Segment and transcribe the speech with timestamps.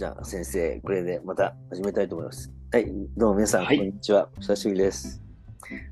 [0.00, 2.50] じゃあ先生、これでまた始めたいと思います。
[2.72, 2.86] はい、
[3.18, 4.30] どうも皆さん、はいこんにちは。
[4.38, 5.22] お久しぶりです。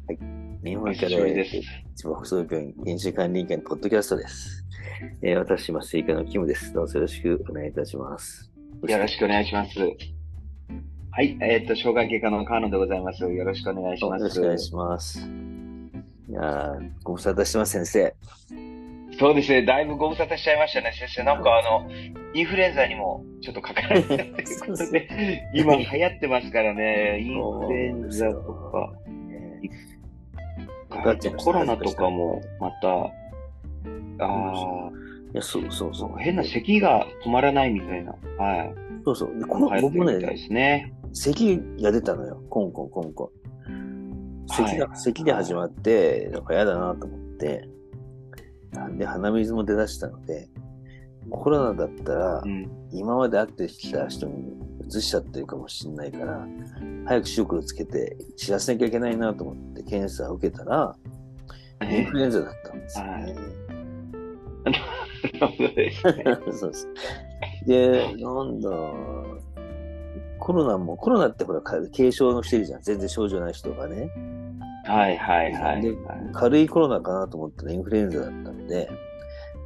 [0.06, 0.18] はい、
[0.64, 1.60] 日本医科お久しぶりでです
[1.94, 4.64] 千葉北総病院研修管理委員会のポッドキャストです。
[5.20, 6.72] えー、私、麻酔科のキムです。
[6.72, 8.50] どうぞよろしくお願いいたします。
[8.88, 9.78] よろしくお願いします。
[9.78, 13.30] はい、えっ、と、障害外科の川野でございます。
[13.30, 14.24] よろしくお願いしよます。
[14.24, 15.18] ろしくお願いします。
[16.30, 18.14] いやーご無沙汰してます、先生。
[19.18, 21.24] そうですね、だいぶご無沙汰しちゃいましたね、先生。
[21.24, 21.90] なんかあの、
[22.34, 28.92] インフルエンザにもちょっとかかられたということで、今流行ってますからね、 インフルエンザとか、
[30.90, 33.10] かかっコロナとかもまた、
[34.20, 34.90] あ
[35.32, 36.18] いや、そうそうそうあ、。
[36.18, 38.74] 変な咳が止まらないみたいな、はい。
[39.04, 39.38] そうそう。
[39.38, 40.18] でこ流行って僕もね
[40.50, 40.92] ね。
[41.12, 42.42] 咳が出たのよ。
[42.48, 43.32] コンコンコンコ
[43.68, 44.46] ン。
[44.48, 47.68] 咳が、はい咳で始まって、なんか嫌だなと思って、
[48.96, 50.48] で、鼻水も出だしたので、
[51.30, 52.70] コロナだったらう、ん。
[52.92, 54.52] 今まで会ってきた人に
[54.86, 56.46] 移しちゃってるかもしれないから、
[57.06, 60.96] 早く白黒つけて知らせなきゃいけないなと思って検査を受けたら、
[61.82, 63.34] インフルエンザだったんですよね。
[64.64, 66.24] なるほどですね。
[66.52, 66.88] そうです。
[67.66, 68.70] で、なんだ、
[70.38, 72.82] コロナも、コロナってほら、か軽症の人いるじゃん。
[72.82, 74.10] 全然症状ない人がね。
[74.84, 75.82] はいはいはい。
[75.82, 75.94] で
[76.32, 78.88] 軽いコロナかなと思ったらインフルエンザだったので、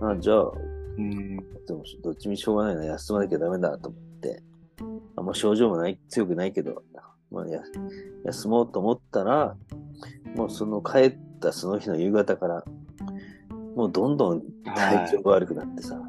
[0.00, 0.52] あじゃあ、
[0.98, 1.36] うん。
[1.36, 4.42] でもどっちみちしょうがないな、休まなきゃダメだと思って、
[5.16, 6.82] あんま症状もない、強くないけど、
[7.30, 7.60] まあ、や
[8.26, 9.56] 休もうと思ったら、
[10.36, 12.64] もうその帰ったその日の夕方から、
[13.74, 16.00] もうどんどん体調が悪くなってさ、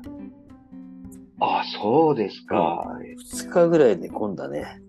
[1.39, 2.97] あ、そうですか。
[3.33, 4.81] 2日ぐらい寝込んだね。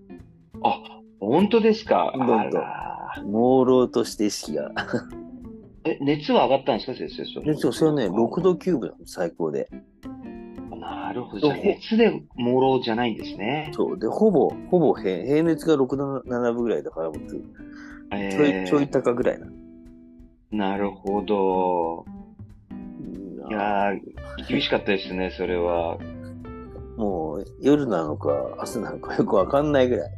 [0.62, 0.81] あ、
[1.19, 2.12] 本当ですか。
[2.14, 4.70] 本当あら朦朧として意識が。
[5.85, 7.25] え、熱は上がったんですか、先生。
[7.25, 9.69] そで、そうそれはね、6度9分なの最高で。
[10.79, 11.53] なるほど。
[11.53, 13.71] 熱で朦朧じゃないんですね。
[13.73, 13.99] そう。
[13.99, 17.41] で、ほぼ、ほぼ平平熱が6、7分ぐらいだから、僕、ちょ
[18.13, 19.47] えい、ちょい高ぐらいな
[20.51, 22.05] なるほど。
[23.48, 24.01] いやー、
[24.48, 25.98] 厳しかったですね、それは。
[26.97, 30.11] もう夜なのか朝なのかよくわかんないぐらい。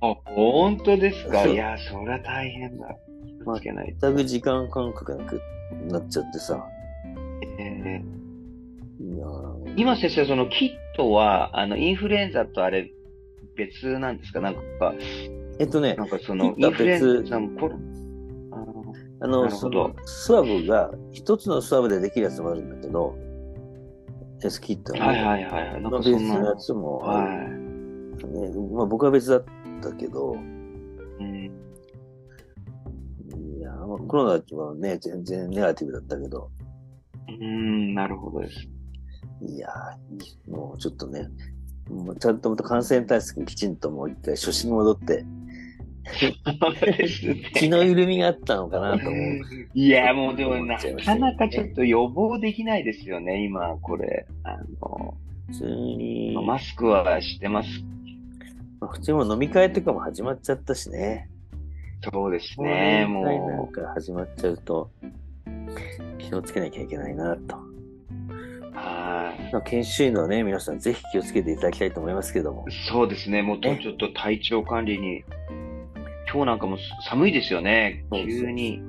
[0.00, 1.46] あ、本当ですか？
[1.46, 2.96] いやー、そりゃ大変だ。
[3.54, 4.08] 気をつけないと。
[4.08, 5.40] 全く時間感覚なく
[5.88, 6.66] なっちゃってさ。
[7.58, 8.18] えー
[9.00, 12.90] いやー今先生、そのキットは、あの、インフルエンザとあれ、
[13.56, 14.40] 別なんですか？
[14.40, 14.60] なんか、
[15.60, 17.76] えっとね、なんかその、インフルエ別ンザもコロ
[19.20, 23.16] あの、そのスワブが、一つのスワブでできるやつもあるんだけど、
[24.44, 25.82] エスキットの、はいはいはいはい。
[25.82, 26.38] なんか別そんな。
[26.40, 28.50] のやつもあはる、ね。
[28.72, 29.44] まあ僕は別だっ
[29.80, 30.36] たけど、
[34.08, 36.50] コロナはね、全然ネガティブだったけど、
[37.28, 38.68] うーん、なるほどです。
[39.40, 41.28] いやー、もうちょっとね、
[41.88, 45.24] もうちゃんとまた感染対策にきちんともう一回初心に戻って、
[47.54, 49.40] 気の緩みがあったのかなと思う。
[49.74, 54.26] いや、もうでもなかねなかちょっと予防できないですよね、今、これ。
[54.42, 55.14] あの、
[55.48, 57.68] 普通に、まマスクはしてます。
[58.80, 61.28] あ、普通にもう飲み会とかも始まっちゃったしね。
[62.02, 64.90] そうですね、飲み会なんもか始まっちゃうと、
[66.18, 67.56] 気をつけなきゃいけないなと。
[67.56, 67.68] う。
[68.72, 69.52] はい。
[69.52, 72.64] まあ研修医のね、皆さんぜひ気をつけていただきたいと思いますけども。
[72.88, 75.24] そうですね、もうちょっと体調管理に。
[76.30, 76.76] 今日なんかも
[77.08, 78.82] 寒いですよね、急に。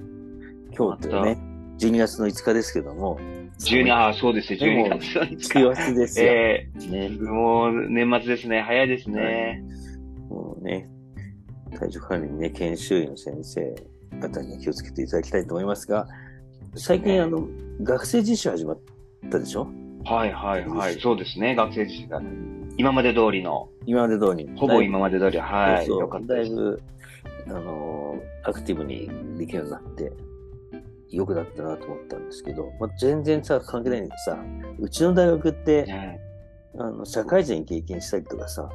[0.77, 1.37] 今日ってね、
[1.79, 3.17] 12月の5日ですけども、
[3.59, 5.75] 12、ああ、そうですよ、12でも月の5 9日。
[5.75, 6.31] 月ですよ。
[6.31, 9.63] えねえ、もう年末ですね、早いですね。
[10.29, 10.87] もうね、
[11.77, 13.75] 体調管理にね、研修医の先生
[14.19, 16.07] 方に気をつけていただきたいと思いますが、
[16.75, 17.47] 最近あの、
[17.83, 18.79] 学生実習始まっ
[19.29, 19.67] たでしょ？
[20.05, 22.21] はいはいはい、そうですね、学生自身が。
[22.77, 24.49] 今まで通りの、今まで通り。
[24.55, 25.99] ほぼ今まで通り、はい、そうそう。
[26.01, 26.35] よかった。
[26.35, 26.81] だいぶ、
[27.47, 30.13] あのーアクティブにできるようになって、
[31.09, 34.43] 良くなったなと思ったんですけど、まあ、全然さ、関係ないんだけどさ、
[34.79, 36.19] うちの大学って、ね。
[36.77, 38.69] あの、社会人経験したりとかさ、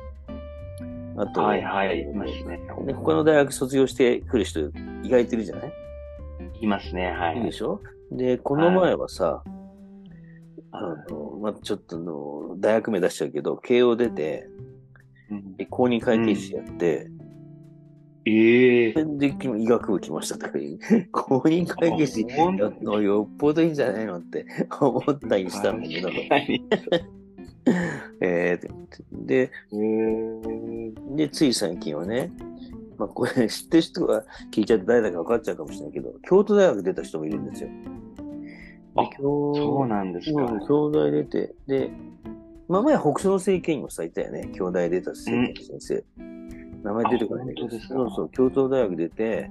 [1.17, 2.61] あと、はいはい、いますね。
[2.87, 4.61] で他の大学卒業してくる人
[5.03, 5.73] 意外といるじゃない、
[6.61, 7.39] いますね、はい。
[7.39, 7.41] い。
[7.41, 7.81] いでしょ？
[8.11, 9.43] で、この前はさ、
[10.73, 14.49] あの、まあ、ちょっとの、大学名出しちゃうけど、慶応出て、
[15.31, 15.57] うん。
[15.57, 17.09] で公認会計士やって、
[18.27, 20.79] ええで、で医学部来ましたとかいう、
[21.13, 22.51] 公認会計士や
[22.83, 24.47] のよっぽどいいんじゃないのって
[24.81, 26.63] 思ったりしたんだけど、はい
[28.27, 32.33] えーで、えーで、つい最近はね、
[32.97, 37.69] まあ、これ 知ってる人が聞いちゃって誰だか分かっちゃうかもしれないけど、京都大学出た人もいるんですよ。
[38.97, 40.45] あそうなんですか。
[40.45, 41.91] うん京大出て、で、
[42.69, 44.49] まあ前北総政権にもさ、いたよね。
[44.55, 46.05] 京大出た政権先生。
[46.83, 47.71] 名前出てこないんだけど。
[47.71, 49.51] そうそう、京都大学出て、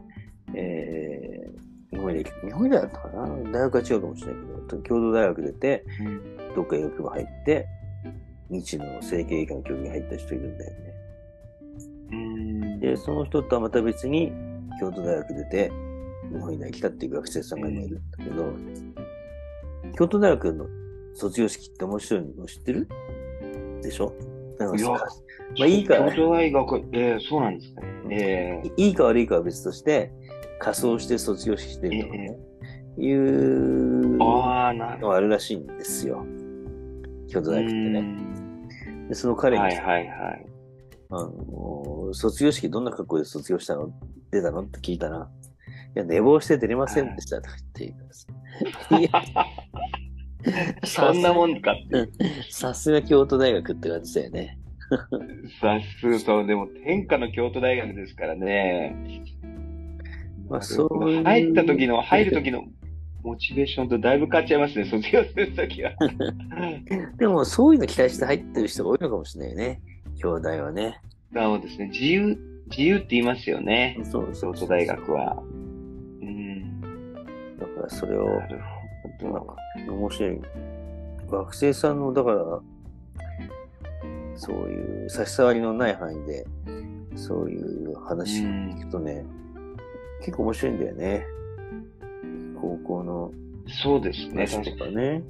[0.54, 3.52] えー、日本医大、日本医大だったかな？
[3.52, 7.68] 大学は違うかもしれないけど、京都大学出て、うんどっか医学部入って、
[8.54, 10.78] 日の整形外科の教授に入った人いるんだよね。
[12.12, 14.32] うんで、その人とはまた別に、
[14.80, 15.72] 京都大学出て、
[16.32, 18.54] 日本医大来たっていう学生さんが今いるんだけど、
[19.98, 20.68] 京都大学の
[21.14, 22.88] 卒業式って面白いの知ってる？
[23.82, 24.14] でしょ？
[24.58, 25.06] なんかいやさ
[25.58, 28.62] まあいいから京都大学、えー、そうなんですかね。
[28.66, 30.12] えいいか悪いかは別として、
[30.60, 32.38] 仮装して卒業式してるとかね、
[32.98, 36.26] いうー、のああ、なるほがあるらしいんですよ。
[37.28, 37.52] 京都ど。
[37.52, 38.33] 大学ってね。
[39.04, 40.46] うんでその彼に、はいはいはい。
[41.10, 43.92] あの卒業式どんな格好で卒業したの？
[44.32, 44.62] 出たの？
[44.62, 45.30] って聞いたら、
[45.96, 47.96] いや、寝坊して出れませんでしたとか言って
[48.90, 49.00] 言。
[49.02, 49.10] いや
[50.86, 52.10] そんなもんかって。
[52.52, 54.60] さすが京都大学って感じだよね。
[55.62, 58.96] さすそう、でも天下の京都大学ですからね。
[60.50, 62.64] まあそう入った時の、入る時の
[63.24, 65.92] モチベーションとだいぶ変わっちゃいますね、卒業する時は。
[67.18, 69.81] でもそういうの期待して入ってる人が多いのかもしれないね。
[70.18, 71.00] 京大はね。
[71.34, 72.38] そうですね、自由、
[72.70, 73.98] 自由って言いますよね。
[74.04, 75.42] そうそう京都大学は。
[76.22, 76.81] うん。
[76.81, 78.60] だからそれを、なる
[79.22, 79.40] ほなんど。
[79.42, 79.56] か
[79.88, 80.42] 面白い。
[81.31, 82.60] 学生さんの、だから、
[84.36, 86.46] そういう差し障りのない範囲で、
[87.16, 89.25] そういう話聞くとね、
[90.20, 91.25] 結構面白いんだよね。
[92.63, 93.31] 高校の
[93.68, 95.24] そうですね、話確かね。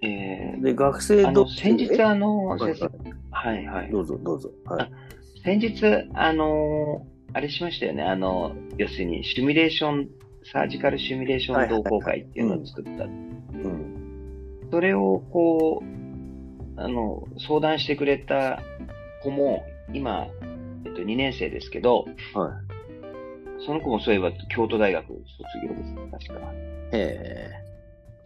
[0.00, 0.08] に。
[0.08, 2.90] えで、学生ー、あの、同士先日あの、はい先生
[3.30, 3.90] はいはい。
[3.90, 4.50] どうぞどうぞ。
[4.66, 4.90] はい。
[5.44, 5.84] 先日、
[6.14, 8.02] あのあれしましたよね。
[8.04, 10.08] あの、要するに、シミュレーション、
[10.52, 13.04] サージカルシミュレーション同好会っていうのを作った。
[13.04, 14.68] うん。
[14.70, 18.62] それを、こう、あの、相談してくれた
[19.22, 20.28] 子も、今、
[20.84, 22.60] えっと、2年生ですけど、は
[23.66, 25.18] その子もそういえば京都大学卒
[25.62, 25.84] 業で
[26.20, 26.52] す、確か。
[26.52, 26.56] い。
[26.92, 27.50] へ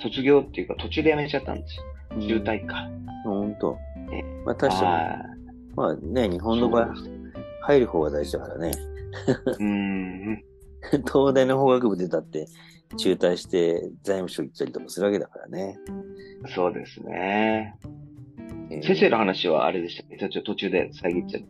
[0.00, 1.82] 卒業っていうか途中で辞めちゃったんですよ。
[2.12, 2.26] え。
[2.29, 2.88] 中退か。
[3.25, 3.76] ほんと
[4.12, 4.23] え。
[4.44, 5.19] まあ確かに、は
[5.76, 6.38] まあね、日い。
[6.38, 6.94] 本の場合
[7.62, 8.73] 入る方が大事だからね。
[9.46, 10.44] うーん。
[10.90, 12.46] 東大の法学部出たって、
[12.96, 15.76] 中退して財務省行ったりとかするわけだからね。
[16.55, 17.75] そうですね。
[18.70, 20.19] えー先生の話はあれでしたっけ？
[20.19, 21.49] ちょっと途中で遮っちゃって。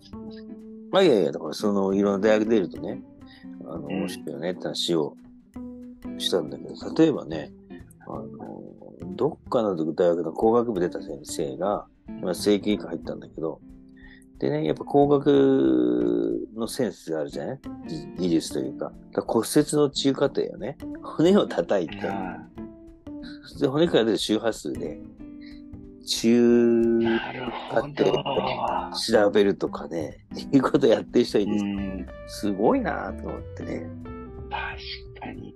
[0.91, 3.03] まあいやいや、だからそのいろんな大学出るとね、
[3.71, 5.17] あの、ん面白いよねって話を
[6.19, 7.53] したんだけど、例えばね、
[8.07, 8.63] あの、
[9.17, 11.87] どっかの大学の工学部出た先生が、
[12.23, 13.61] まあ、整形科入ったんだけど、
[14.39, 17.59] でね、やっぱ工学のセンスがあるじゃない？
[17.89, 18.93] 技技術というか。
[19.13, 20.79] だから骨折の中過程よね。
[21.03, 22.39] 骨を叩いて、は
[23.61, 25.01] で骨から出る周波数で、
[26.09, 28.25] 中いなるほど。
[28.97, 32.53] 調べるとかね、いうことやってる人いるんですうん。
[32.57, 33.87] すごいなぁと思ってね。
[34.51, 35.55] 確かに。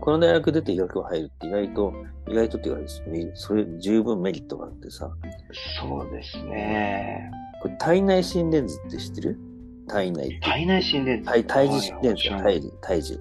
[0.00, 1.94] この大学出て医学部入るって意外と、
[2.28, 5.10] 意外とっていうかですね、それ十分メリットがあってさ、
[5.80, 7.30] そうですね。
[7.62, 9.38] これ体内心電図って知ってる？
[9.88, 10.40] 体内って。
[10.40, 11.28] 体内心電図。
[11.28, 13.20] 体胎児心電図はい胎児、胎児。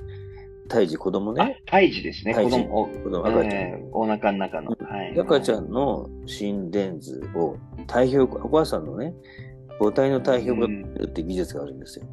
[0.68, 2.34] 胎児、子供あね。、胎児ですね。
[2.34, 3.54] 子供、お子供、赤ちゃん。
[3.54, 4.72] えーお腹の中の。
[4.72, 5.20] はい。
[5.20, 7.56] 赤ちゃんの心電図を
[7.88, 9.14] 体表、お母さんのね、
[9.80, 12.06] 母体の体表がって技術があるんですよ。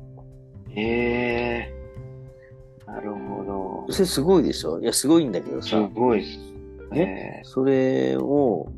[0.74, 1.74] ええ
[2.86, 3.92] なるほど。
[3.92, 4.80] それすごいでしょ？
[4.80, 6.38] いや、すごいんだけどすさ、ごいです。
[6.92, 8.70] ねえそれを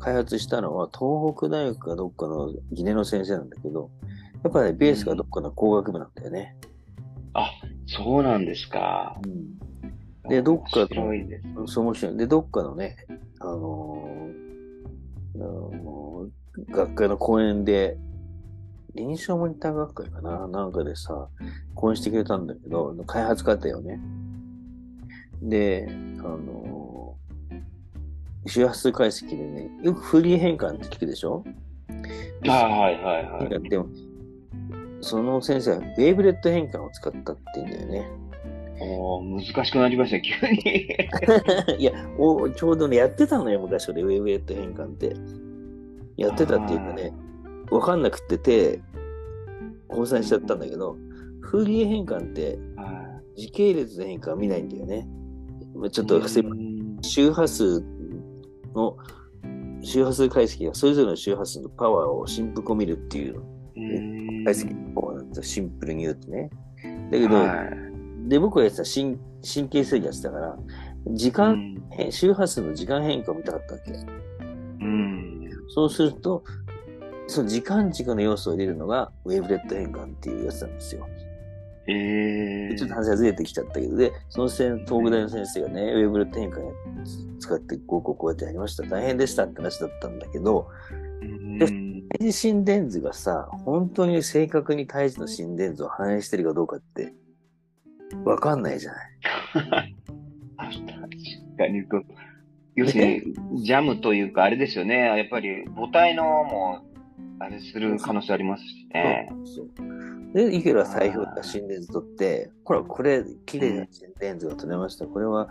[0.00, 3.90] 開発したのは東北大学かどっかの技ネの先生なんだけど、
[4.42, 6.56] やっぱね、ベースがどっかの工学部なんだよね。
[7.34, 7.50] あ、
[7.86, 9.16] そうなんですか。
[10.28, 11.66] でどっかの。
[11.66, 12.16] そう面白い。
[12.16, 12.96] で、どっかのね、
[13.40, 17.98] あのーあのー学会の講演で、
[18.94, 20.46] 臨床モニター学会かな？
[20.46, 21.28] なんかでさ、
[21.74, 24.00] 講演してくれたんだけど、開発過程をね。
[25.42, 25.88] で、
[26.20, 26.64] あのー
[28.46, 31.42] 周波数解析でね、よくフリー変換って聞くでしょ？
[32.46, 33.68] あはいはいはい。
[33.68, 33.86] でも、
[35.04, 38.10] その先生はウェーブレット変換を使ったって言うんだよね。
[38.80, 40.88] おー難しくなりました、急に。
[41.78, 45.14] いやお、ちょうどね、やってたのよ、昔俺、ウェーブレット変換って。
[46.16, 47.12] やってたっていうかね、
[47.70, 48.80] わかんなくってて、
[49.88, 50.96] 交際しちゃったんだけど、
[51.40, 55.08] フーリエ変換っては時系列で変換は見ないんだよね。
[55.74, 56.20] まあちょっいと、
[57.02, 57.84] 周波数
[58.74, 58.96] の、
[59.82, 63.42] 周波数解析がそれぞれの周波数のパワーを振幅を見るっていう
[63.76, 66.50] うん解析法なんですよ、シンプルに言うとね。
[67.10, 67.94] だけど、はい
[68.28, 70.58] で、僕がやってた神神経制御やってたから、
[71.08, 73.92] 時間、うんへ周波数の時間変化を見たかったわけ。
[73.92, 73.96] う
[74.80, 75.50] うん。
[75.68, 76.42] そうすると、
[77.28, 81.06] その時間軸の要素を入れるのが、ウェーブレット変換っていうやつなんですよ。
[81.86, 86.72] ええちょっと話がずれてきちゃったけど、で、その先東北大の先生がね、ウェーブレット変換や
[87.38, 88.82] 使って、こうこうこうやってやりました。
[88.84, 90.68] 大変でしたって話だったんだけど、
[91.22, 97.14] うん胎児心電図がさ、本当に正確に胎児の心電図を反映してるかどうかって、
[98.24, 99.96] わかんないじゃない。
[100.56, 100.86] 確
[101.58, 102.02] かにと。
[102.76, 103.04] 要する
[103.52, 105.16] に、ジャムというか、あれですよね。
[105.16, 106.80] やっぱり母体のも、
[107.38, 109.28] あれする可能性ありますしね。
[109.44, 109.68] そう。
[110.34, 115.06] で、いくら再評価心電図取って、ほら、これ、綺麗な心電図が取れました。
[115.06, 115.48] これは、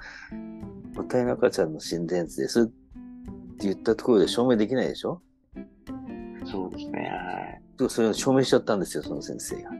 [0.95, 2.71] 母体の赤ちゃんの心電図ですって
[3.61, 5.21] 言ったところで証明できないでしょ？
[6.53, 7.09] そうですね。
[7.09, 7.61] はい。
[7.79, 9.71] でそれを証明しちゃったんですよ、その先生が。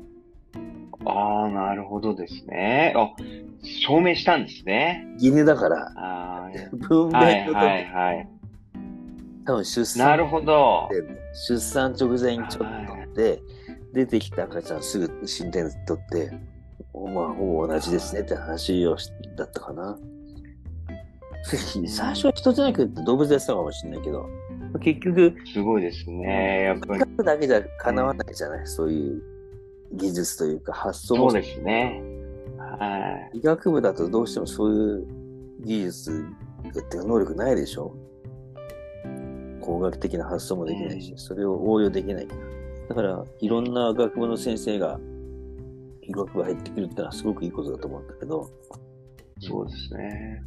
[1.06, 2.94] ああ、なるほどですね。
[2.98, 3.12] あ、
[3.62, 5.06] 証明したんですね。
[5.20, 8.30] ギネだから、あ分あ、はい娩の時、はいはい。
[9.46, 10.90] 多分出産なるほど。
[11.48, 13.44] 出産直前にちょっと取って、
[13.94, 16.32] 出てきた赤ちゃんすぐ心電図取って、
[16.96, 20.00] まあ、ほぼ同じですねって話をしだったかな。
[21.88, 24.28] 最初は人じゃなくて動物やってたかもしれないけど、
[24.80, 26.64] 結局、すごいですね。
[26.64, 27.00] やっぱり。
[27.00, 29.24] 学だけじゃ叶わないじゃない、そういう
[29.94, 32.02] 技術というか発想もそうですね。
[32.58, 35.08] は医学部だとどうしてもそういう
[35.62, 36.26] 技術
[36.70, 37.96] っていうか能力ないでしょ？
[39.62, 42.28] 工学的な発想もできないし、うんそれを応用できない。
[42.90, 45.00] だから、いろんな学部の先生が
[46.02, 48.50] 医学部入ってくるってのはすごくいいことだと思うんだけど、
[49.40, 49.46] い。
[49.48, 50.44] そうですね。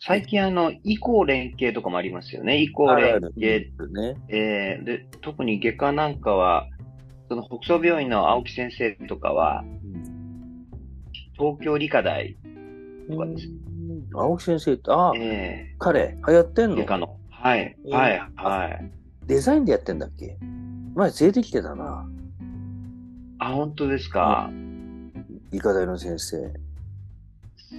[0.00, 2.60] 最近あの、移行連携とかもありますよね。
[2.60, 3.72] 移行連携。
[3.92, 4.16] ね。
[4.28, 6.68] えーで、特に外科なんかは、
[7.28, 9.64] その北総病院の青木先生とかは、
[11.38, 12.36] 東京理科大、
[13.10, 16.76] とかですうん青木先生って、ああ、え彼、流行ってんー、の？
[16.76, 17.16] 外科の。
[17.30, 18.90] はい、えーはい、はい。
[19.26, 20.36] デザインでやってんだっけ？
[20.94, 22.06] 前連れてきてたな。
[23.38, 24.50] あ、本当ですか？
[25.52, 26.52] 医科大の先生。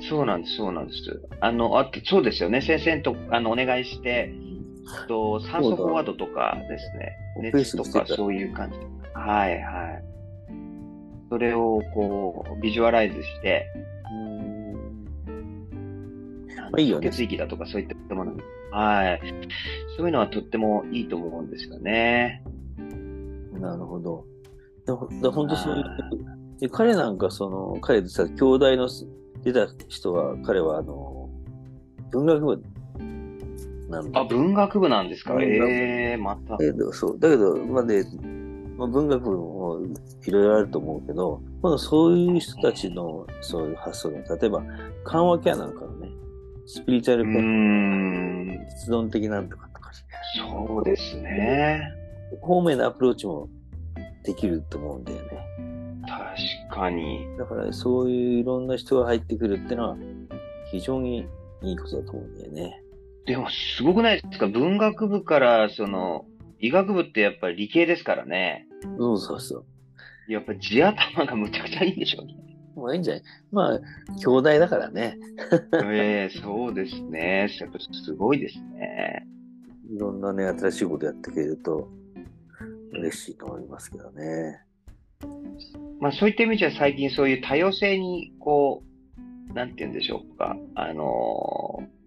[0.10, 1.22] そうなんです、そうなんです。
[1.40, 2.62] あの、あそうですよね。
[2.62, 4.34] 先生と、あの、お願いして、
[5.08, 7.52] と酸素フォワードとかですね。
[7.52, 8.78] 熱とかそういう感じ。
[9.14, 10.04] はい、はい。
[11.30, 13.66] それを、こう、ビジュアライズして、
[16.70, 18.34] まあいいよね血液だとかそういったもの。
[18.72, 19.22] はい。
[19.96, 22.44] そういうのはとってもいいと思うんですよね。
[23.54, 24.26] なるほど。
[24.86, 25.84] でほで本当そういう。
[26.60, 28.90] で彼なんかその、彼でさ、兄弟の
[29.54, 31.30] 出た人は、彼はあの、
[32.12, 32.62] 文学部
[33.90, 35.36] なんだあ、文学部なんですか？
[35.42, 36.54] ええまた。
[36.54, 37.20] だけど、そう。
[37.20, 38.04] だけど、まあね、
[38.78, 39.80] まあ、文学部も
[40.26, 44.62] いろいろあると思うけど、今度そういう人たちのそういう発想で、例えば
[45.04, 46.10] 緩和ケアなんかのね、
[46.66, 48.48] スピリチュアルケア、ん。
[48.70, 49.92] 実存的なんとかとか、
[50.36, 51.82] そうですね。
[52.42, 53.48] 方面のアプローチも
[54.24, 55.24] できると思うんだよね。
[56.70, 57.26] 確かに。
[57.38, 59.98] だからそういういろんな人が入ってくるってのは
[60.72, 61.28] 非常に
[61.64, 62.82] いいことだと思うんだよね。
[63.26, 64.48] でも、すごくないですか？
[64.48, 66.26] 文学部から、その、
[66.60, 68.68] 医学部ってやっぱり理系ですからね。
[68.98, 69.66] そうそうそう。
[70.32, 72.36] やっぱ地頭がむちゃくちゃいいんでしょうね。
[72.76, 73.24] まあいいんじゃない？
[73.52, 73.80] まあ、
[74.20, 75.18] 兄弟だからね。
[75.84, 77.50] ええそうですね。
[77.60, 79.26] やっぱすごいですね。
[79.90, 81.90] いろんなね、新しいことやってくれると
[82.94, 84.62] 嬉しいと思いますけどね。
[86.00, 88.84] まあそういった意味じゃ最近そういう多様性に、こ
[89.50, 90.58] う、なんて言うんでしょうか。
[90.76, 91.98] あのー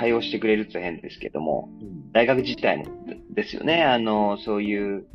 [0.00, 1.68] 対応してくれるって変ですけども、
[2.12, 2.86] 大学自体も
[3.34, 3.84] ですよね。
[3.84, 5.06] あの、そういう、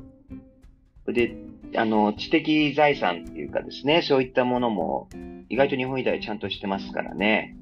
[1.08, 1.36] で、
[1.76, 5.10] あの、知的財産っていうかですね、そういったものも、
[5.50, 7.56] 意外と日本医大ちゃんとしてますからね。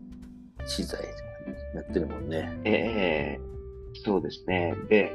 [0.66, 1.02] 資材
[1.74, 2.60] やってるもんね。
[2.66, 3.40] ええ
[4.04, 4.74] そうですね。
[4.90, 5.14] で、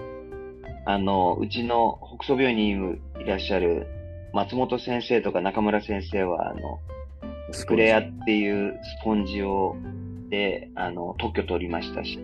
[0.87, 3.87] あの、うちの北総病院にいらっしゃる
[4.33, 6.81] 松本先生とか中村先生は、あの、
[7.53, 9.77] スクレアっていうスポンジを、
[10.29, 12.21] で、あの、特許取りましたし。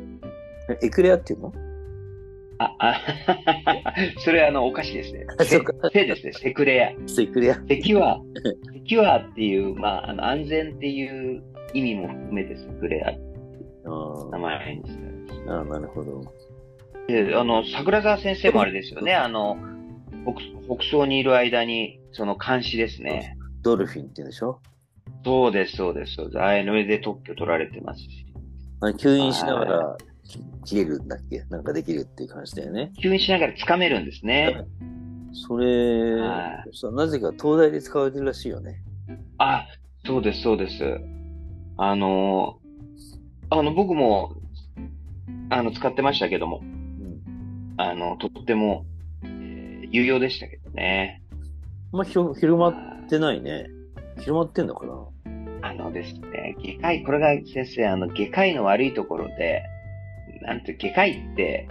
[0.82, 1.52] エクレアっていうの？
[2.58, 3.00] あ、あ、
[4.18, 5.26] それあの、お菓子ですね。
[5.38, 6.88] あそうかせせですね、セクレア。
[6.90, 7.54] エクレア。
[7.66, 8.20] セキュア、
[8.72, 11.42] セキュアっていう、まあ、あの、安全っていう
[11.72, 13.20] 意味も含めてセクレアって
[13.86, 16.22] あ名前にしてあるんですああ、なるほど。
[17.08, 19.56] で、あの、桜沢先生もあれですよね、あの、
[20.24, 23.36] 北、北総にいる間に、その監視ですね。
[23.62, 24.60] ドルフィンって言うんでしょ？
[25.24, 26.38] そうです、そうです、そうです。
[26.38, 28.26] ああいうので特許取られてますし。
[28.80, 31.44] あれ吸引しながらき切れるんだっけ？
[31.50, 32.92] なんかできるっていう感じだよね。
[32.98, 34.66] 吸引しながら掴めるんですね。
[35.32, 38.82] それなぜか東大で使われてるらしいよね。
[39.38, 39.66] あ、
[40.06, 41.00] そうです、そうです。
[41.76, 42.60] あの、
[43.50, 44.36] あの、僕も、
[45.50, 46.62] あの、使ってましたけども、
[47.78, 48.93] あの、とっても、えー
[49.94, 51.22] 有用でしたけどね。
[51.92, 53.66] まあ、ひろ広まってないね。
[54.18, 55.06] 広まってんのかな？
[55.62, 59.62] あのですね、外科医、これが先生、あの、外科医の悪いところで、
[60.42, 61.68] なんて、外科医って、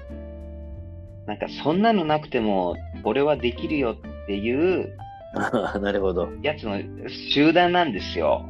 [1.27, 4.98] なんかそんなのなくても、俺はできるよっていう
[5.36, 6.30] あ なるほど。
[6.42, 8.46] やつの集団なんですよ。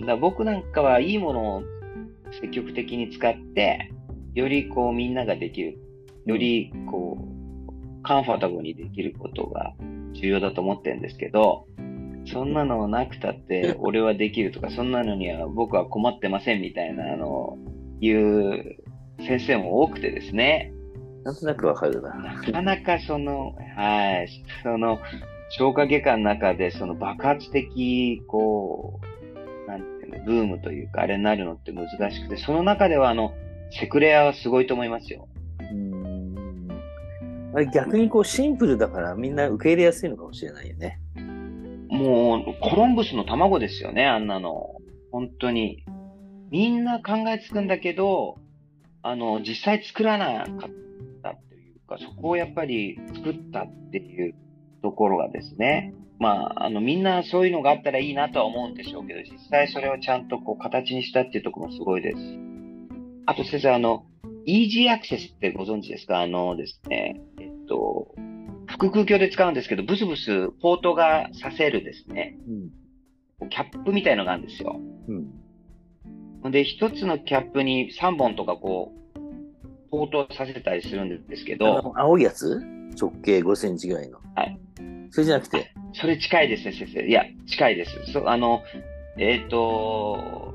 [0.00, 1.62] だから僕なんかはいいものを
[2.40, 3.90] 積極的に使って、
[4.34, 5.78] よりこうみんなができる。
[6.26, 7.41] よりこう、
[8.02, 9.74] カンファタブルにできることが
[10.14, 11.66] 重要だと思ってるんですけど、
[12.26, 17.58] そんなのなくたって俺はできるとか、そんなのには僕は困ってませんみたいなのを
[18.00, 18.76] 言う
[19.26, 20.72] 先生も多くてですね。
[21.24, 22.14] なんとなくわかるな。
[22.14, 24.28] なかなかその、はい、
[24.62, 24.98] その、
[25.50, 29.00] 消化外科の中でその爆発的、こ
[29.66, 33.32] う、なんていうの、ブームというか、あれになるのって難しくて、その中ではあの、
[33.70, 35.28] セクレアはすごいと思いますよ。
[37.54, 40.98] あれ逆にこうシンプルだからみんな受け入れやすいのかもしれないよね。
[41.92, 44.76] もう、コロンブスの卵ですよね、あんなの。
[45.10, 45.84] 本当に。
[46.50, 48.38] みんな考えつくんだけど、
[49.02, 50.70] あの、実際作らなかっ
[51.22, 54.34] たっていうか、そこをやっぱり作ったっていう
[54.82, 55.92] ところがですね。
[56.18, 62.16] まあ、あの、みんなそういうのがあったらいいなとは思うんでしょうけど、実際それをちゃんとこう形にしたっていうところもすごいです。
[63.26, 64.06] あと先生、あの、
[64.46, 66.20] イージーアクセスってご存知ですか？
[66.20, 68.14] あのですね、えっと、
[68.66, 72.36] 腹空鏡で使うんですけど、ブスブスポートがさせるですね、
[73.40, 73.48] うん。
[73.48, 74.80] キャップみたいのがあるんですよ。
[75.08, 76.50] うん。
[76.50, 79.20] で、一つのキャップに3本とかこう、
[79.90, 82.60] ポートさせたりするんですけあど、の青いやつ？
[83.00, 84.18] 直径5センチぐらいの。
[84.34, 84.58] はい。
[85.10, 87.06] それじゃなくて、それ近いですね、先生。
[87.06, 87.90] いや、近いです。
[88.12, 88.62] そう、あの、
[89.18, 90.54] えっ、と、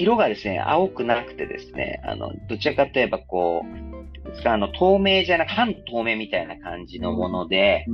[0.00, 7.92] 色がですね、青くなくてですね、あの、どちらかといえばこう、あの、透明じゃなく、半透明みたいな感じのもので、う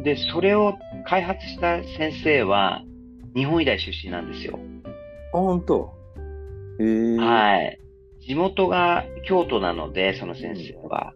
[0.00, 0.02] ん。
[0.02, 0.74] で、それを
[1.06, 2.82] 開発した先生は、
[3.34, 4.58] 日本医大出身なんですよ。
[5.34, 5.92] あ、ほんと
[6.80, 7.16] へえ。
[7.16, 7.78] はい。
[8.20, 11.12] 地元が京都なので、その先生は。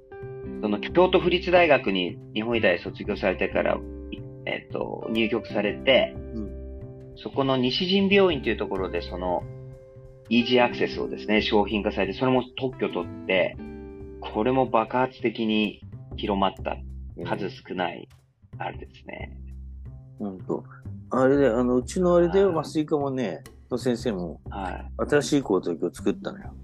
[0.60, 3.78] その京都府立大学に日本医大卒業されてから、い
[4.46, 6.62] えっ、と、入局されて、うん
[7.16, 9.42] そこの西陣病院というところで、その、
[10.28, 13.56] イージーアクセスをですね、商品化されて、それも特許取って、
[14.20, 15.82] これも爆発的に
[16.16, 16.76] 広まった。
[17.26, 18.08] 数少ない、
[18.58, 19.37] あれですね。
[20.18, 20.64] ほんと。
[21.11, 25.11] あれで、あの、うちのあれで、はい麻酔科もね、の先生も、はい。
[25.11, 26.54] 新しい抗体を作ったのよ。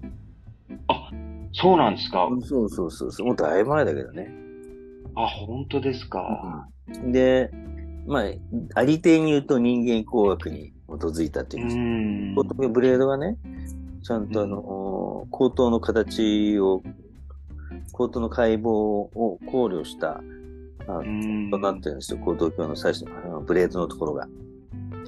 [1.51, 2.29] そうなんですか？
[2.43, 3.27] そうそうそうそう。
[3.27, 4.31] もうだいぶ前だけどね。
[5.15, 6.67] あ、本当ですか？
[7.11, 7.49] で、
[8.05, 8.23] まあ、
[8.75, 11.77] ありていに言うと人間工学に基づいたってういうんです。
[11.77, 12.35] ん。
[12.35, 13.37] 高等ブレードがね、
[14.03, 16.81] ちゃんとあの、口頭の形を、
[17.93, 20.21] 口頭の解剖を考慮した、
[20.87, 24.27] あうんとなってるんですよ、口頭鏡の最初のブレードのところが。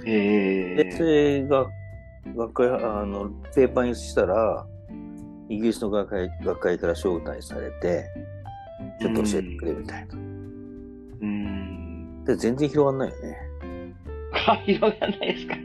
[0.05, 1.65] へで、それが、
[2.35, 4.65] 学会、あの、ペーパーにしたら、
[5.49, 8.05] イギリスの学会学会から招待されて、
[9.01, 10.15] ちょっと教えてくれみたいな。
[10.15, 10.17] う
[11.25, 12.23] ん。
[12.25, 13.50] で、全然広がんないよね。
[14.47, 15.55] あ、広がらないですか。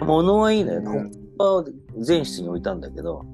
[0.06, 0.78] 物はいいのよ。
[0.80, 1.64] うん本当は
[1.98, 3.24] 全室に置いたんだけど、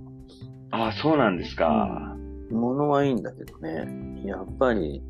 [0.70, 2.16] あ、そうなんですか。
[2.50, 4.22] 物はいいんだけどね。
[4.24, 5.02] やっぱり、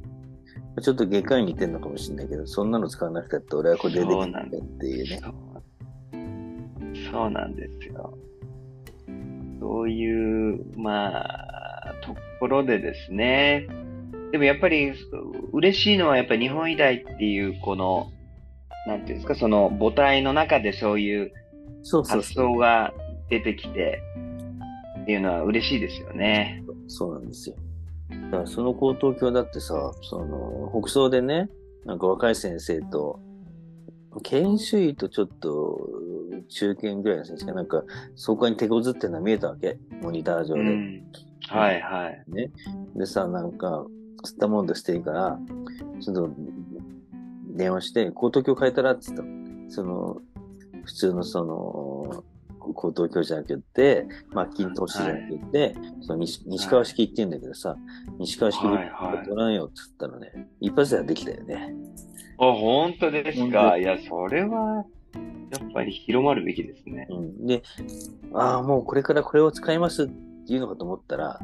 [0.81, 5.21] ちょっと外科医に似てんのかもしれないけど、そんなの使わなくたって俺はこれでできるんだっていうね。
[5.23, 5.33] そう
[7.13, 8.19] そうなんですよ。
[9.61, 13.67] そういう、まあ、ところでですね。
[14.33, 14.93] でもやっぱり、
[15.53, 18.13] 嬉しいのはやっぱり日本医大っていう、この、
[18.89, 21.31] なんていうんですか、その母体の中でそういう
[21.81, 22.47] 発そうそうそう。
[22.47, 22.95] 想が
[23.29, 24.01] 出てきて、
[25.03, 26.65] っていうのは嬉しいですよね。
[26.87, 27.57] そうなんですよ。
[28.09, 31.51] だからその高等教だってさ、その、北総でね、
[31.85, 33.21] なんか若い先生と、
[34.23, 35.87] 研修医とちょっと
[36.49, 37.85] 中堅ぐらいの先生がなんか、
[38.17, 39.77] そこに手こずってるのが見えたわけ。
[40.01, 40.61] モニター上で。
[40.63, 41.03] うん。
[41.47, 42.25] はいはい。
[42.29, 42.51] ね。
[42.97, 43.85] でさ、なんか、
[44.25, 45.39] 吸ったもんでしていいから、
[46.01, 46.31] ちょっと、
[47.59, 49.71] 電話して、高等教変えたらって言ったの。
[49.71, 50.17] その、
[50.85, 52.25] 普通のその、
[52.59, 57.77] 高等教じゃなくて、マッキントッシュじゃなくて、その西西川式って言うんだけどさ、
[58.19, 61.75] 西川式ではいはい取らんよって言ったらね、一発ではできたよね。
[62.39, 63.71] あ、本当です本か。
[63.73, 64.85] 当いや、それは、
[65.51, 67.07] やっぱり広まるべきですね。
[67.11, 67.47] うん。
[67.47, 67.63] で、
[68.35, 70.07] ああ、もうこれからこれを使いますっ
[70.47, 71.41] ていうのかと思ったら、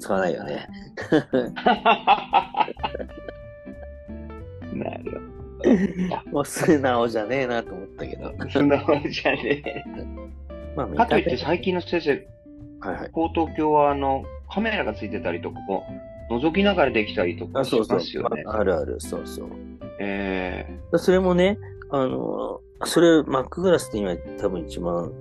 [0.00, 0.68] 使わないよね。
[4.74, 5.15] なる
[6.32, 8.32] もう素直じゃねえなと思ったけど。
[8.50, 9.84] 素直じゃね
[10.76, 10.96] まあ、え。
[10.96, 12.10] かといって最近の先生、
[12.80, 13.10] はいはい。
[13.12, 15.82] 高等教はあの、カメラがついてたりとか、こ
[16.30, 18.42] う、覗きながらできたりとかしあそうそうますよね。
[18.46, 19.48] ああるある、そうそう。
[19.98, 21.58] えそれもね、
[21.90, 25.12] あの、それ、マックグラスって今多分一番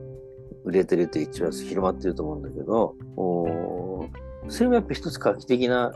[0.66, 4.06] 売れてるって一番広まってると思うんだけど、お
[4.48, 5.94] それもやっぱ一つ画期的な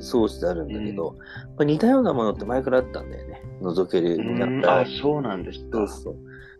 [0.00, 1.16] 装置であるんだけど、
[1.56, 3.42] まあ似たようなものって前からあったんだよね。
[3.62, 5.78] 覗けるー、うやんったあ、そうなんですか。
[5.78, 6.16] そうそう。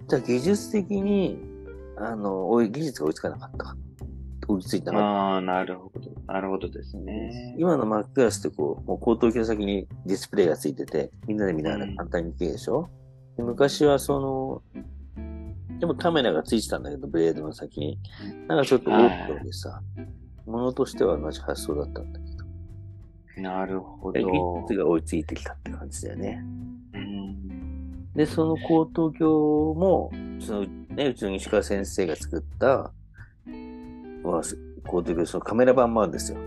[0.09, 1.39] じゃあ技術的に、
[1.97, 3.77] あの、おい技術が追いつかなかった。
[4.49, 4.93] 追いついた。
[4.93, 6.11] ああ、なるほど。
[6.27, 7.55] なるほどですね。
[7.59, 12.89] 今の Mac グラスってこう、もう高等級先にディスプレイがついてて、みんなで見ながら簡単にできるでしょ、
[13.37, 14.63] で昔はその、
[15.79, 17.99] でもカメラがついてたんだけど、ブレードの先に。
[18.49, 19.81] なんかちょっとオープンでさ、
[20.47, 22.26] ものとしては同じ発想だったんだけど、
[23.37, 24.61] なるほ技ど。
[24.69, 26.43] 術が追いついてきたって感じだよね。
[26.95, 27.37] うん
[28.17, 32.91] で、その高等教も、そのね、うちの西川先生が作った、
[34.25, 34.43] まあ、
[34.87, 36.39] 高等教そのカメラ版もあるんですよ。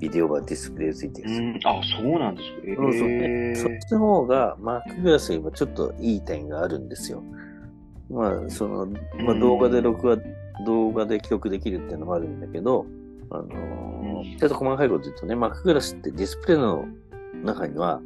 [0.00, 1.40] ビデオ版ディスプレイついてるやつ。
[1.40, 2.56] うん、あ、そうなんですか。
[2.64, 3.26] えそうそうね。
[3.52, 7.22] ーそっちの方が、マークグラスよりもちょっといい点があるんですよ。
[8.10, 10.16] まあ、その、まあ、動画で録画、
[10.64, 12.86] 動画で記録できるっていうのもあるんだけど、
[13.34, 16.84] あのーうんちょっと細かいこと言うとね、マークグラスってディスプレイの
[17.42, 18.00] 中には、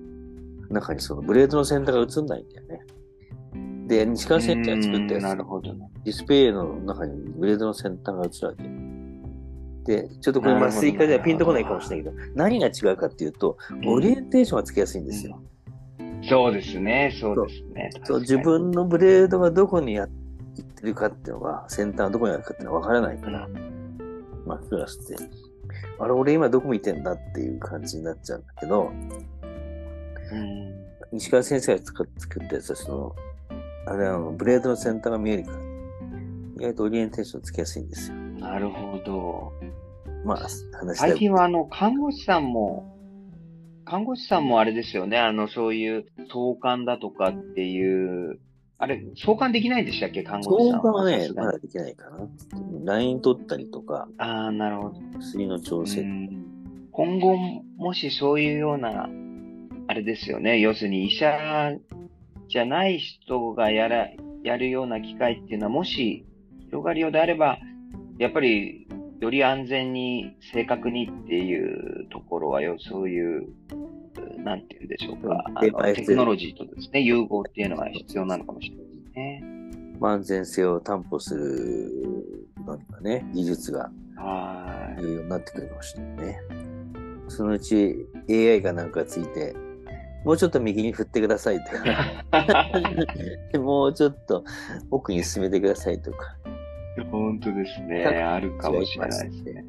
[0.71, 2.81] 中にそのブレードの先端が映んないんだよね。
[3.87, 5.91] で、西川先生が作ったやつうんなるほどね。
[6.05, 8.87] ディスプレイの中にブレードの先端が映るわけ。
[9.93, 15.41] で、ちょっとこれなるほど麻酔科ではピンとこないかもしれないけど、何が違うかっていうと、オリエンテーションがつけやすいんですよ。
[16.29, 17.91] そうですね、そうですね。
[18.05, 23.76] そう、自分のブレードがどこにやってるかっていうのが、先端はどこにあるかっていうのは分からないから、マッ
[24.57, 25.25] クラスって、
[25.99, 28.91] あれ、俺今どこ見てんだっていう感じになっちゃうんだけど、
[30.33, 33.17] うん西川先生が作作ったやつは、その、
[33.87, 38.17] あれはあのブレードの先端が見えるから、意外とオリエンテーションつけやすいんですよ。
[38.17, 39.53] なるほど。
[40.25, 40.39] まあ、
[40.79, 42.97] 話最近はあの、看護師さんも、
[43.85, 48.41] 看護師さんもあれですよね、あの、そういう相関だとかっていう、
[48.79, 52.29] あれ、相関できないんでしたっけ、看護師さん相関はねまだできないかな。
[52.85, 55.01] ライン取ったりとか、ああ、なるほど。
[55.19, 56.03] 薬の調整。
[56.03, 56.47] うん
[56.97, 57.37] 今後、
[57.77, 59.07] もしそういうような、
[59.87, 61.77] あれですよね、要するに医者
[62.49, 64.09] じゃない人がやら、
[64.43, 66.25] やるような機会っていうのは、もし
[66.71, 67.59] 広がるようであれば、
[68.19, 68.86] やっぱり、
[69.21, 73.49] より安全に、正確にっていうところはよ、そういう、
[74.39, 79.45] なんていうんでしょうか、あのテクノロジーとですね、融合っていうのが必要なのかもしれないですね。
[80.01, 81.91] 安全性を担保する
[82.65, 86.39] のにはね、技術がは重要になってくるかもしれないね。
[87.29, 87.97] そのうち
[88.29, 89.55] AI がなんかついて、
[90.25, 92.45] もうちょっと右に振ってくださいとか、
[93.55, 93.59] い。
[93.59, 94.45] もうちょっと
[94.91, 96.37] 奥に進めてくださいとか、
[97.11, 98.05] 本当ですね。
[98.05, 99.65] あるかもしれないですね。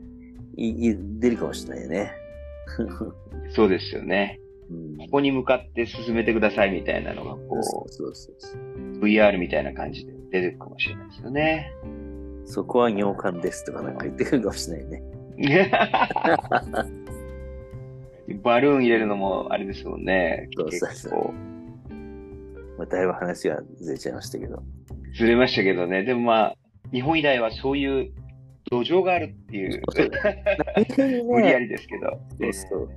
[0.55, 2.11] いい出るかもしれないよね。
[3.49, 4.39] そうですよね。
[4.69, 11.71] うんここに向かって進めてくださいみたいなのが、こそうそうそうそうう、VR みたいな感じで出てくるかもしれないですよね。
[12.45, 15.71] そこは尿管ですとかなんか言ってくるかもしれないね。
[18.43, 20.49] バルーン入れるのもあれですもんね。
[20.57, 21.33] そうそうそう
[22.77, 24.61] まあ、だいぶ話がずれちゃいましたけど。
[25.17, 26.03] ずれましたけどね。
[26.03, 26.55] でもまあ、
[26.91, 28.11] 日本医大はそういう
[28.69, 32.19] 土壌があるっていう、そう無理やりですけど。
[32.39, 32.89] そうそう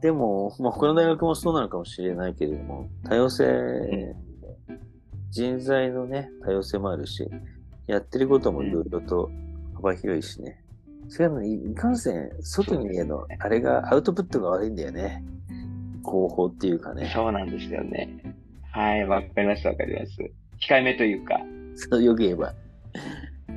[0.00, 4.16] でも、まあ、他の大学もそうなのかもしれないけれども、多様性、
[5.30, 7.28] 人材のね、多様性もあるし、
[7.86, 9.30] やってることもいろいろと
[9.74, 10.60] 幅広いしね。
[11.08, 15.24] そういうのいいかんせん、外に見えるの、あれがアウトプットが悪いんだよね。
[16.04, 17.10] 広報っていうかね。
[17.14, 18.34] そうなんですよね。
[18.72, 20.12] はい、わかります、わかります。
[20.60, 21.40] 控えめというか。
[21.76, 22.52] そうよく言えば。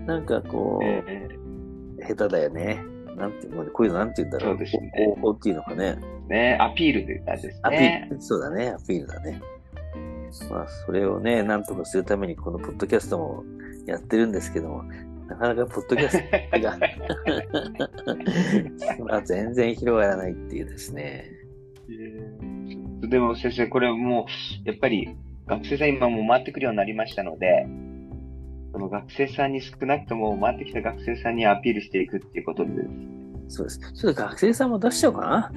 [0.06, 1.30] なんかこう、え
[2.08, 2.84] 下手だよね。
[3.18, 4.58] なんて、もうこういうのなんて言うんだろう。
[4.68, 5.98] そういうのかね。
[6.00, 8.15] ーね、アピールという感じですアピねー。
[8.15, 9.41] ル、そうだね、アピールだね。
[10.50, 13.44] まあ、それをね、なんとかするために、このポッドキャストも
[13.86, 14.84] やってるんですけども、
[15.28, 16.78] なかなかポッドキャストが
[19.06, 21.32] まあ、全然広がらないっていうですね。
[23.02, 24.26] でも先生、これも
[24.65, 25.15] う、やっぱり
[25.48, 27.65] 学生さん今もう回ってくるようになりましたので、
[28.76, 32.72] その学生さんに少なくとも回ってきた学生さんにアピールしていくっていうことで、
[33.48, 33.80] そうです。
[33.80, 35.50] ちょっと学生さんも出しちゃおうかな。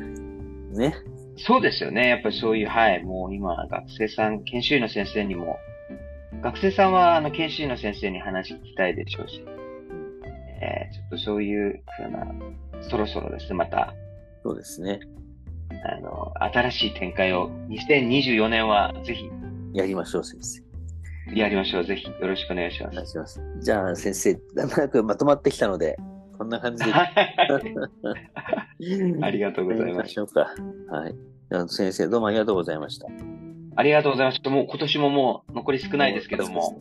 [0.78, 0.94] ね。
[1.36, 2.10] そうですよね。
[2.10, 5.58] やっぱりそういう、はい、もう今、学生さん、研修医の先生にも、
[6.42, 9.44] 学生さんは、あの、研修医の先生に話聞きたいでしょうし、
[10.60, 12.24] えーちょっとそういうふうな、
[12.82, 13.94] そろそろですね、また、
[14.44, 15.00] そうですね。
[15.84, 19.28] あの、新しい展開を、2024年はぜひ
[19.72, 20.67] やりましょう、先生。
[21.34, 21.84] やりましょう。
[21.84, 22.92] ぜひよろしくお願いします。
[22.92, 23.42] お願いします。
[23.60, 25.96] じゃあ、先生、だんだんまとまってきたので、
[26.36, 26.92] こんな感じで。
[26.94, 27.08] あ
[29.30, 30.10] りがとうございます。
[30.10, 30.54] しょうか。
[30.90, 31.14] はい。
[31.68, 33.08] 先生、どうもありがとうございました。
[33.76, 34.50] ありがとうございました。
[34.50, 36.60] もう今年ももう残り少ないですけども。
[36.60, 36.76] はい、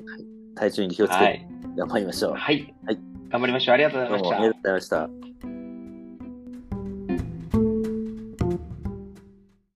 [0.55, 2.33] 体調に気をつけて頑張りましょう。
[2.33, 2.73] はい。
[2.85, 2.99] はい。
[3.29, 3.75] 頑張りましょう。
[3.75, 4.37] ありがとうございました。
[4.37, 5.46] ありがとうございました。